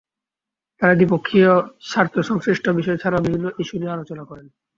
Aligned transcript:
তাঁরা 0.81 0.93
দ্বিপক্ষীয় 0.95 1.51
স্বার্থ 1.81 2.15
সংশ্লিষ্ট 2.29 2.65
বিষয় 2.69 2.97
ছাড়াও 2.97 3.25
বিভিন্ন 3.25 3.47
ইস্যু 3.61 3.75
নিয়ে 3.77 3.95
আলোচনা 3.95 4.23
করেন। 4.23 4.47